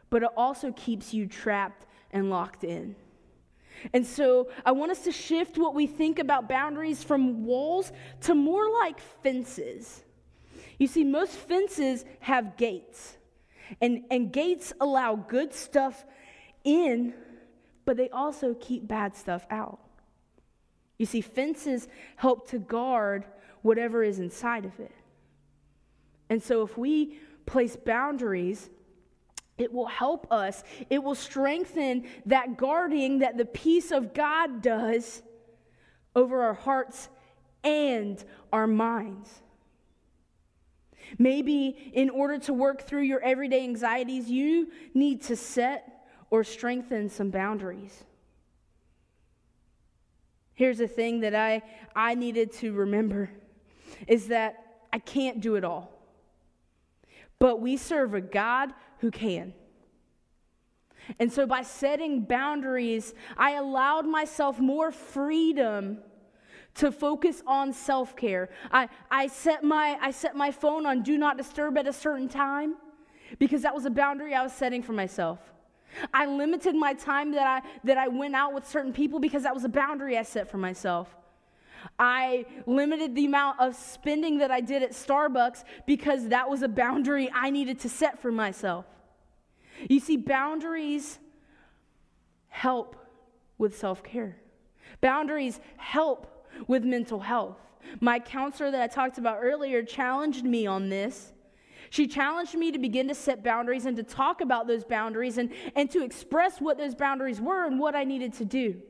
but 0.09 0.23
it 0.23 0.29
also 0.37 0.71
keeps 0.71 1.13
you 1.13 1.27
trapped 1.27 1.85
and 2.11 2.29
locked 2.29 2.63
in. 2.63 2.95
And 3.91 4.05
so 4.05 4.49
I 4.65 4.71
want 4.71 4.91
us 4.91 5.03
to 5.03 5.11
shift 5.11 5.57
what 5.57 5.73
we 5.73 5.87
think 5.87 6.19
about 6.19 6.47
boundaries 6.47 7.03
from 7.03 7.45
walls 7.45 7.91
to 8.21 8.35
more 8.35 8.69
like 8.69 8.99
fences. 9.23 10.03
You 10.77 10.87
see, 10.87 11.03
most 11.03 11.33
fences 11.33 12.05
have 12.19 12.55
gates. 12.55 13.17
And, 13.81 14.03
and 14.11 14.31
gates 14.31 14.73
allow 14.79 15.15
good 15.15 15.53
stuff 15.53 16.05
in, 16.63 17.13
but 17.85 17.97
they 17.97 18.09
also 18.09 18.53
keep 18.55 18.87
bad 18.87 19.15
stuff 19.15 19.45
out. 19.49 19.79
You 20.97 21.05
see, 21.05 21.21
fences 21.21 21.87
help 22.15 22.49
to 22.49 22.59
guard 22.59 23.25
whatever 23.61 24.03
is 24.03 24.19
inside 24.19 24.65
of 24.65 24.79
it. 24.79 24.93
And 26.29 26.41
so 26.41 26.63
if 26.63 26.77
we 26.77 27.19
place 27.45 27.75
boundaries, 27.75 28.69
it 29.57 29.71
will 29.71 29.87
help 29.87 30.31
us. 30.31 30.63
It 30.89 31.03
will 31.03 31.15
strengthen 31.15 32.05
that 32.25 32.57
guarding 32.57 33.19
that 33.19 33.37
the 33.37 33.45
peace 33.45 33.91
of 33.91 34.13
God 34.13 34.61
does 34.61 35.21
over 36.15 36.41
our 36.41 36.53
hearts 36.53 37.09
and 37.63 38.23
our 38.51 38.67
minds. 38.67 39.29
Maybe 41.17 41.91
in 41.93 42.09
order 42.09 42.37
to 42.39 42.53
work 42.53 42.81
through 42.83 43.03
your 43.03 43.21
everyday 43.21 43.63
anxieties, 43.63 44.29
you 44.29 44.69
need 44.93 45.21
to 45.23 45.35
set 45.35 46.05
or 46.29 46.43
strengthen 46.43 47.09
some 47.09 47.29
boundaries. 47.29 48.03
Here's 50.55 50.77
the 50.77 50.87
thing 50.87 51.21
that 51.21 51.35
I, 51.35 51.63
I 51.95 52.15
needed 52.15 52.53
to 52.53 52.73
remember 52.73 53.29
is 54.07 54.27
that 54.27 54.55
I 54.91 54.99
can't 54.99 55.41
do 55.41 55.55
it 55.55 55.63
all. 55.63 55.91
But 57.39 57.59
we 57.59 57.77
serve 57.77 58.13
a 58.13 58.21
God 58.21 58.71
who 58.99 59.11
can. 59.11 59.53
And 61.19 61.31
so 61.31 61.45
by 61.45 61.63
setting 61.63 62.21
boundaries, 62.21 63.13
I 63.37 63.51
allowed 63.51 64.07
myself 64.07 64.59
more 64.59 64.91
freedom 64.91 65.99
to 66.75 66.91
focus 66.91 67.43
on 67.45 67.71
self-care. 67.71 68.49
I, 68.71 68.89
I, 69.11 69.27
set 69.27 69.63
my, 69.63 69.97
I 70.01 70.11
set 70.11 70.35
my 70.35 70.51
phone 70.51 70.85
on 70.85 71.03
do 71.03 71.17
not 71.17 71.37
disturb 71.37 71.77
at 71.77 71.87
a 71.87 71.93
certain 71.93 72.27
time 72.27 72.75
because 73.39 73.61
that 73.61 73.75
was 73.75 73.85
a 73.85 73.89
boundary 73.89 74.33
I 74.33 74.43
was 74.43 74.53
setting 74.53 74.81
for 74.81 74.93
myself. 74.93 75.39
I 76.13 76.25
limited 76.25 76.75
my 76.75 76.93
time 76.93 77.31
that 77.33 77.45
I, 77.45 77.67
that 77.83 77.97
I 77.97 78.07
went 78.07 78.35
out 78.35 78.53
with 78.53 78.67
certain 78.67 78.93
people 78.93 79.19
because 79.19 79.43
that 79.43 79.53
was 79.53 79.63
a 79.63 79.69
boundary 79.69 80.17
I 80.17 80.23
set 80.23 80.49
for 80.49 80.57
myself. 80.57 81.15
I 81.99 82.45
limited 82.65 83.13
the 83.13 83.25
amount 83.25 83.59
of 83.59 83.75
spending 83.75 84.39
that 84.39 84.49
I 84.49 84.61
did 84.61 84.83
at 84.83 84.91
Starbucks 84.91 85.63
because 85.85 86.29
that 86.29 86.49
was 86.49 86.63
a 86.63 86.67
boundary 86.67 87.29
I 87.33 87.49
needed 87.49 87.79
to 87.81 87.89
set 87.89 88.21
for 88.21 88.31
myself. 88.31 88.85
You 89.89 89.99
see, 89.99 90.17
boundaries 90.17 91.19
help 92.47 92.95
with 93.57 93.77
self 93.77 94.03
care, 94.03 94.37
boundaries 95.01 95.59
help 95.77 96.32
with 96.67 96.83
mental 96.83 97.19
health. 97.19 97.57
My 97.99 98.19
counselor 98.19 98.71
that 98.71 98.81
I 98.81 98.87
talked 98.87 99.17
about 99.17 99.39
earlier 99.41 99.83
challenged 99.83 100.45
me 100.45 100.65
on 100.65 100.89
this. 100.89 101.33
She 101.89 102.07
challenged 102.07 102.55
me 102.55 102.71
to 102.71 102.79
begin 102.79 103.07
to 103.09 103.15
set 103.15 103.43
boundaries 103.43 103.85
and 103.85 103.95
to 103.97 104.03
talk 104.03 104.41
about 104.41 104.67
those 104.67 104.83
boundaries 104.83 105.37
and, 105.37 105.51
and 105.75 105.91
to 105.91 106.03
express 106.03 106.59
what 106.59 106.77
those 106.77 106.95
boundaries 106.95 107.39
were 107.39 107.65
and 107.65 107.79
what 107.79 107.95
I 107.95 108.03
needed 108.03 108.33
to 108.33 108.45
do. 108.45 108.81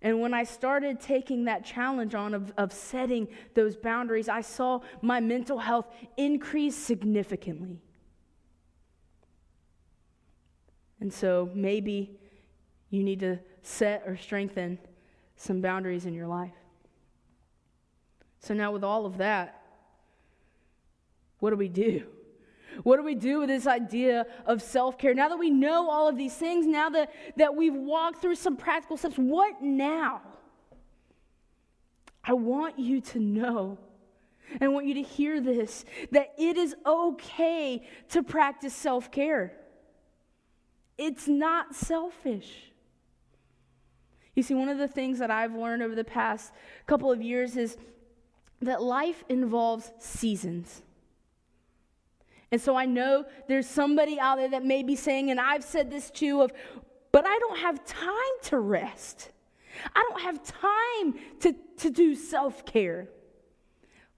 And 0.00 0.20
when 0.20 0.34
I 0.34 0.44
started 0.44 1.00
taking 1.00 1.44
that 1.44 1.64
challenge 1.64 2.14
on 2.14 2.34
of, 2.34 2.52
of 2.56 2.72
setting 2.72 3.28
those 3.54 3.76
boundaries, 3.76 4.28
I 4.28 4.40
saw 4.40 4.80
my 5.00 5.20
mental 5.20 5.58
health 5.58 5.86
increase 6.16 6.74
significantly. 6.74 7.82
And 10.98 11.12
so 11.12 11.50
maybe 11.54 12.18
you 12.90 13.02
need 13.04 13.20
to 13.20 13.38
set 13.62 14.02
or 14.06 14.16
strengthen 14.16 14.78
some 15.36 15.60
boundaries 15.60 16.06
in 16.06 16.14
your 16.14 16.26
life. 16.26 16.54
So, 18.40 18.54
now 18.54 18.72
with 18.72 18.84
all 18.84 19.06
of 19.06 19.18
that, 19.18 19.62
what 21.38 21.50
do 21.50 21.56
we 21.56 21.68
do? 21.68 22.04
What 22.82 22.96
do 22.96 23.02
we 23.02 23.14
do 23.14 23.40
with 23.40 23.48
this 23.48 23.66
idea 23.66 24.26
of 24.46 24.62
self 24.62 24.98
care? 24.98 25.14
Now 25.14 25.28
that 25.28 25.38
we 25.38 25.50
know 25.50 25.90
all 25.90 26.08
of 26.08 26.16
these 26.16 26.34
things, 26.34 26.66
now 26.66 26.90
that, 26.90 27.12
that 27.36 27.54
we've 27.54 27.74
walked 27.74 28.22
through 28.22 28.36
some 28.36 28.56
practical 28.56 28.96
steps, 28.96 29.16
what 29.16 29.62
now? 29.62 30.22
I 32.24 32.34
want 32.34 32.78
you 32.78 33.00
to 33.00 33.18
know, 33.18 33.78
and 34.52 34.62
I 34.62 34.68
want 34.68 34.86
you 34.86 34.94
to 34.94 35.02
hear 35.02 35.40
this, 35.40 35.84
that 36.12 36.32
it 36.38 36.56
is 36.56 36.74
okay 36.86 37.86
to 38.10 38.22
practice 38.22 38.74
self 38.74 39.10
care. 39.10 39.52
It's 40.98 41.26
not 41.26 41.74
selfish. 41.74 42.71
You 44.34 44.42
see, 44.42 44.54
one 44.54 44.68
of 44.68 44.78
the 44.78 44.88
things 44.88 45.18
that 45.18 45.30
I've 45.30 45.54
learned 45.54 45.82
over 45.82 45.94
the 45.94 46.04
past 46.04 46.52
couple 46.86 47.12
of 47.12 47.20
years 47.20 47.56
is 47.56 47.76
that 48.60 48.82
life 48.82 49.24
involves 49.28 49.90
seasons. 49.98 50.82
And 52.50 52.60
so 52.60 52.76
I 52.76 52.86
know 52.86 53.24
there's 53.48 53.66
somebody 53.66 54.18
out 54.20 54.36
there 54.36 54.50
that 54.50 54.64
may 54.64 54.82
be 54.82 54.96
saying, 54.96 55.30
and 55.30 55.40
I've 55.40 55.64
said 55.64 55.90
this 55.90 56.10
too, 56.10 56.42
of, 56.42 56.52
but 57.10 57.26
I 57.26 57.38
don't 57.38 57.58
have 57.58 57.84
time 57.84 58.12
to 58.44 58.58
rest. 58.58 59.30
I 59.94 60.04
don't 60.08 60.20
have 60.20 60.42
time 60.42 61.14
to, 61.40 61.54
to 61.78 61.90
do 61.90 62.14
self 62.14 62.64
care. 62.64 63.08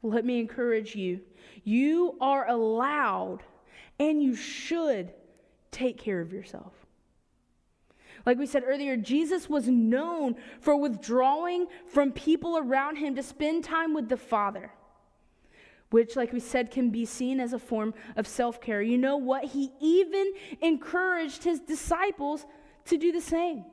Let 0.03 0.25
me 0.25 0.39
encourage 0.39 0.95
you. 0.95 1.21
You 1.63 2.17
are 2.21 2.49
allowed 2.49 3.43
and 3.99 4.23
you 4.23 4.35
should 4.35 5.13
take 5.71 5.97
care 5.97 6.21
of 6.21 6.33
yourself. 6.33 6.73
Like 8.27 8.39
we 8.39 8.47
said 8.47 8.65
earlier, 8.67 8.97
Jesus 8.97 9.49
was 9.51 9.69
known 9.69 10.37
for 10.61 10.77
withdrawing 10.77 11.67
from 11.87 12.13
people 12.13 12.57
around 12.57 12.97
him 12.97 13.15
to 13.17 13.23
spend 13.23 13.65
time 13.65 13.93
with 13.93 14.09
the 14.09 14.17
Father, 14.17 14.71
which, 15.91 16.17
like 16.17 16.33
we 16.33 16.41
said, 16.41 16.71
can 16.71 16.91
be 16.91 17.05
seen 17.05 17.39
as 17.39 17.53
a 17.53 17.59
form 17.59 17.93
of 18.17 18.27
self 18.27 18.61
care. 18.61 18.81
You 18.81 18.97
know 18.97 19.19
what? 19.19 19.45
He 19.45 19.71
even 19.81 20.33
encouraged 20.63 21.45
his 21.45 21.61
disciples 21.61 22.47
to 22.87 22.97
do 22.97 23.13
the 23.13 23.21
same. 23.21 23.65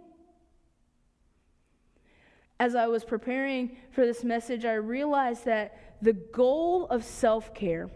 As 2.59 2.75
I 2.75 2.87
was 2.87 3.05
preparing 3.05 3.77
for 3.91 4.05
this 4.05 4.23
message, 4.23 4.65
I 4.65 4.73
realized 4.73 5.45
that 5.45 5.77
the 6.01 6.13
goal 6.13 6.87
of 6.87 7.05
self 7.05 7.53
care 7.53 7.89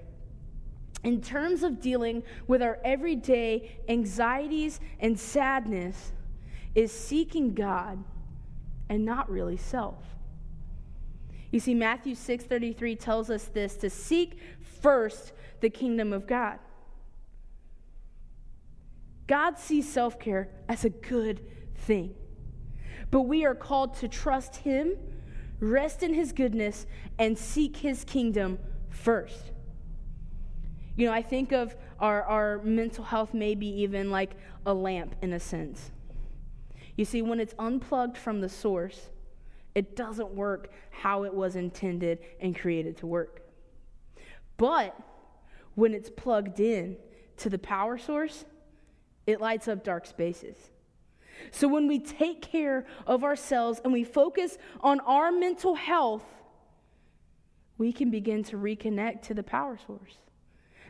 in 1.03 1.21
terms 1.21 1.63
of 1.63 1.81
dealing 1.81 2.23
with 2.47 2.63
our 2.63 2.79
everyday 2.83 3.77
anxieties 3.89 4.79
and 4.99 5.19
sadness 5.19 6.13
is 6.75 6.91
seeking 6.91 7.53
God 7.53 8.03
and 8.89 9.05
not 9.05 9.29
really 9.29 9.57
self. 9.57 10.03
You 11.51 11.59
see 11.59 11.73
Matthew 11.73 12.15
6:33 12.15 12.95
tells 12.95 13.29
us 13.29 13.45
this 13.45 13.77
to 13.77 13.89
seek 13.89 14.39
first 14.59 15.31
the 15.61 15.69
kingdom 15.69 16.11
of 16.11 16.27
God. 16.27 16.59
God 19.27 19.57
sees 19.57 19.87
self-care 19.91 20.49
as 20.67 20.85
a 20.85 20.89
good 20.89 21.41
thing. 21.75 22.13
But 23.09 23.21
we 23.21 23.45
are 23.45 23.55
called 23.55 23.95
to 23.95 24.07
trust 24.07 24.57
him, 24.57 24.97
rest 25.59 26.03
in 26.03 26.13
his 26.13 26.31
goodness 26.31 26.85
and 27.17 27.37
seek 27.37 27.77
his 27.77 28.03
kingdom 28.03 28.59
first. 28.89 29.51
You 30.95 31.07
know, 31.07 31.13
I 31.13 31.21
think 31.21 31.51
of 31.51 31.75
our, 31.99 32.23
our 32.23 32.57
mental 32.63 33.03
health 33.03 33.33
maybe 33.33 33.67
even 33.81 34.11
like 34.11 34.31
a 34.65 34.73
lamp 34.73 35.15
in 35.21 35.33
a 35.33 35.39
sense. 35.39 35.91
You 36.95 37.05
see, 37.05 37.21
when 37.21 37.39
it's 37.39 37.53
unplugged 37.59 38.17
from 38.17 38.41
the 38.41 38.49
source, 38.49 39.09
it 39.73 39.95
doesn't 39.95 40.31
work 40.31 40.71
how 40.89 41.23
it 41.23 41.33
was 41.33 41.55
intended 41.55 42.19
and 42.39 42.57
created 42.57 42.97
to 42.97 43.07
work. 43.07 43.41
But 44.57 44.97
when 45.75 45.93
it's 45.93 46.09
plugged 46.09 46.59
in 46.59 46.95
to 47.37 47.49
the 47.49 47.59
power 47.59 47.97
source, 47.97 48.45
it 49.27 49.41
lights 49.41 49.67
up 49.67 49.83
dark 49.83 50.05
spaces. 50.05 50.55
So 51.51 51.67
when 51.67 51.87
we 51.87 51.99
take 51.99 52.41
care 52.41 52.85
of 53.05 53.25
ourselves 53.25 53.81
and 53.83 53.91
we 53.91 54.05
focus 54.05 54.57
on 54.79 55.01
our 55.01 55.31
mental 55.31 55.75
health, 55.75 56.23
we 57.77 57.91
can 57.91 58.09
begin 58.09 58.43
to 58.45 58.55
reconnect 58.55 59.23
to 59.23 59.33
the 59.33 59.43
power 59.43 59.77
source. 59.85 60.17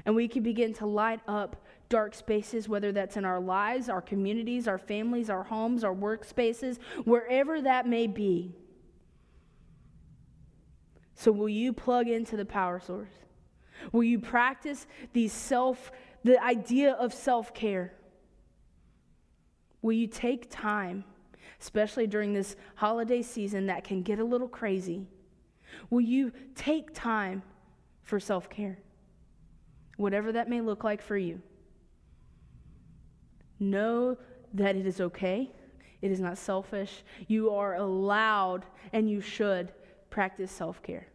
And 0.05 0.15
we 0.15 0.27
can 0.27 0.43
begin 0.43 0.73
to 0.75 0.85
light 0.85 1.21
up 1.27 1.65
dark 1.89 2.15
spaces, 2.15 2.67
whether 2.67 2.91
that's 2.91 3.17
in 3.17 3.25
our 3.25 3.39
lives, 3.39 3.89
our 3.89 4.01
communities, 4.01 4.67
our 4.67 4.77
families, 4.77 5.29
our 5.29 5.43
homes, 5.43 5.83
our 5.83 5.93
workspaces, 5.93 6.79
wherever 7.03 7.61
that 7.61 7.87
may 7.87 8.07
be. 8.07 8.55
So, 11.15 11.31
will 11.31 11.49
you 11.49 11.71
plug 11.73 12.07
into 12.07 12.35
the 12.35 12.45
power 12.45 12.79
source? 12.79 13.13
Will 13.91 14.03
you 14.03 14.19
practice 14.19 14.87
these 15.13 15.31
self, 15.31 15.91
the 16.23 16.41
idea 16.43 16.93
of 16.93 17.13
self 17.13 17.53
care? 17.53 17.93
Will 19.81 19.93
you 19.93 20.07
take 20.07 20.49
time, 20.49 21.05
especially 21.61 22.07
during 22.07 22.33
this 22.33 22.55
holiday 22.75 23.21
season 23.21 23.67
that 23.67 23.83
can 23.83 24.01
get 24.01 24.19
a 24.19 24.23
little 24.23 24.47
crazy? 24.47 25.07
Will 25.89 26.01
you 26.01 26.31
take 26.55 26.93
time 26.93 27.43
for 28.03 28.19
self 28.19 28.49
care? 28.49 28.79
Whatever 29.97 30.33
that 30.33 30.49
may 30.49 30.59
look 30.59 30.83
like 30.83 31.01
for 31.01 31.17
you. 31.17 31.41
Know 33.59 34.17
that 34.53 34.75
it 34.75 34.85
is 34.85 35.01
okay. 35.01 35.51
It 36.01 36.11
is 36.11 36.19
not 36.19 36.37
selfish. 36.37 37.03
You 37.27 37.51
are 37.51 37.75
allowed 37.75 38.65
and 38.93 39.09
you 39.09 39.21
should 39.21 39.71
practice 40.09 40.51
self 40.51 40.81
care. 40.83 41.07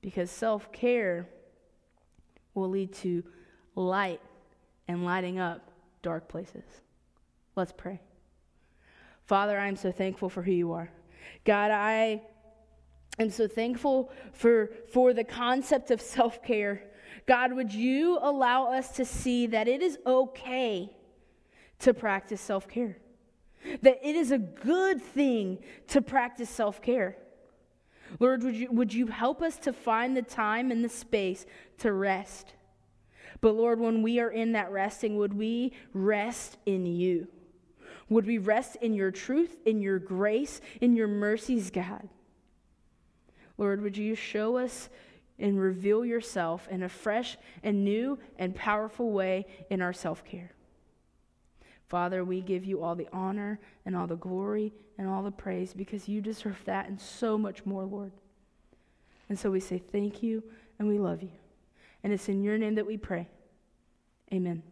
Because 0.00 0.30
self 0.30 0.70
care 0.72 1.28
will 2.54 2.68
lead 2.68 2.92
to 2.94 3.22
light 3.74 4.20
and 4.88 5.04
lighting 5.04 5.38
up 5.38 5.70
dark 6.02 6.28
places. 6.28 6.64
Let's 7.54 7.72
pray. 7.72 8.00
Father, 9.24 9.58
I 9.58 9.66
am 9.66 9.76
so 9.76 9.90
thankful 9.90 10.28
for 10.28 10.42
who 10.42 10.52
you 10.52 10.72
are. 10.72 10.90
God, 11.44 11.70
I 11.70 12.22
am 13.18 13.30
so 13.30 13.48
thankful 13.48 14.12
for, 14.32 14.70
for 14.92 15.12
the 15.12 15.24
concept 15.24 15.90
of 15.90 16.00
self 16.00 16.42
care. 16.42 16.82
God, 17.26 17.52
would 17.52 17.72
you 17.72 18.18
allow 18.20 18.72
us 18.72 18.92
to 18.92 19.04
see 19.04 19.46
that 19.48 19.66
it 19.66 19.82
is 19.82 19.98
okay 20.06 20.95
to 21.80 21.94
practice 21.94 22.40
self 22.40 22.68
care. 22.68 22.98
That 23.82 23.98
it 24.02 24.14
is 24.14 24.30
a 24.30 24.38
good 24.38 25.02
thing 25.02 25.58
to 25.88 26.00
practice 26.00 26.50
self 26.50 26.80
care. 26.80 27.16
Lord, 28.20 28.44
would 28.44 28.54
you, 28.54 28.70
would 28.70 28.94
you 28.94 29.08
help 29.08 29.42
us 29.42 29.58
to 29.58 29.72
find 29.72 30.16
the 30.16 30.22
time 30.22 30.70
and 30.70 30.84
the 30.84 30.88
space 30.88 31.44
to 31.78 31.92
rest? 31.92 32.54
But 33.40 33.54
Lord, 33.54 33.80
when 33.80 34.02
we 34.02 34.20
are 34.20 34.30
in 34.30 34.52
that 34.52 34.70
resting, 34.70 35.16
would 35.16 35.34
we 35.34 35.72
rest 35.92 36.56
in 36.66 36.86
you? 36.86 37.28
Would 38.08 38.26
we 38.26 38.38
rest 38.38 38.76
in 38.80 38.94
your 38.94 39.10
truth, 39.10 39.56
in 39.66 39.82
your 39.82 39.98
grace, 39.98 40.60
in 40.80 40.94
your 40.94 41.08
mercies, 41.08 41.70
God? 41.70 42.08
Lord, 43.58 43.82
would 43.82 43.96
you 43.96 44.14
show 44.14 44.56
us 44.56 44.88
and 45.38 45.60
reveal 45.60 46.04
yourself 46.04 46.68
in 46.70 46.82
a 46.82 46.88
fresh 46.88 47.36
and 47.62 47.84
new 47.84 48.18
and 48.38 48.54
powerful 48.54 49.10
way 49.10 49.46
in 49.70 49.82
our 49.82 49.92
self 49.92 50.24
care? 50.24 50.55
Father, 51.88 52.24
we 52.24 52.40
give 52.40 52.64
you 52.64 52.82
all 52.82 52.94
the 52.94 53.08
honor 53.12 53.60
and 53.84 53.96
all 53.96 54.06
the 54.06 54.16
glory 54.16 54.72
and 54.98 55.08
all 55.08 55.22
the 55.22 55.30
praise 55.30 55.72
because 55.72 56.08
you 56.08 56.20
deserve 56.20 56.58
that 56.64 56.88
and 56.88 57.00
so 57.00 57.38
much 57.38 57.64
more, 57.64 57.84
Lord. 57.84 58.12
And 59.28 59.38
so 59.38 59.50
we 59.50 59.60
say 59.60 59.78
thank 59.78 60.22
you 60.22 60.42
and 60.78 60.88
we 60.88 60.98
love 60.98 61.22
you. 61.22 61.30
And 62.02 62.12
it's 62.12 62.28
in 62.28 62.42
your 62.42 62.58
name 62.58 62.74
that 62.76 62.86
we 62.86 62.96
pray. 62.96 63.28
Amen. 64.32 64.62